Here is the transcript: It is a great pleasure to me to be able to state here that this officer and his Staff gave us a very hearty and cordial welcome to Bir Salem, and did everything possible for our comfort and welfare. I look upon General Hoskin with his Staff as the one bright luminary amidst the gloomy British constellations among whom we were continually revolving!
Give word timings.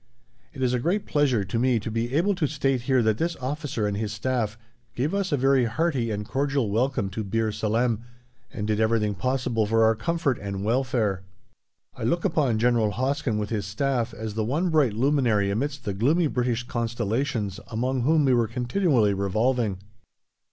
It 0.51 0.63
is 0.63 0.73
a 0.73 0.79
great 0.79 1.05
pleasure 1.05 1.43
to 1.45 1.59
me 1.59 1.79
to 1.79 1.91
be 1.91 2.11
able 2.15 2.33
to 2.33 2.47
state 2.47 2.81
here 2.89 3.03
that 3.03 3.19
this 3.19 3.35
officer 3.35 3.85
and 3.85 3.95
his 3.95 4.11
Staff 4.11 4.57
gave 4.95 5.13
us 5.13 5.31
a 5.31 5.37
very 5.37 5.65
hearty 5.65 6.09
and 6.09 6.25
cordial 6.27 6.71
welcome 6.71 7.07
to 7.11 7.23
Bir 7.23 7.51
Salem, 7.51 8.01
and 8.51 8.65
did 8.65 8.79
everything 8.79 9.13
possible 9.13 9.67
for 9.67 9.83
our 9.83 9.93
comfort 9.93 10.39
and 10.39 10.63
welfare. 10.63 11.21
I 11.95 12.01
look 12.01 12.25
upon 12.25 12.57
General 12.57 12.89
Hoskin 12.89 13.37
with 13.37 13.51
his 13.51 13.67
Staff 13.67 14.11
as 14.15 14.33
the 14.33 14.43
one 14.43 14.71
bright 14.71 14.93
luminary 14.93 15.51
amidst 15.51 15.85
the 15.85 15.93
gloomy 15.93 16.25
British 16.25 16.63
constellations 16.65 17.59
among 17.67 18.01
whom 18.01 18.25
we 18.25 18.33
were 18.33 18.47
continually 18.47 19.13
revolving! 19.13 19.77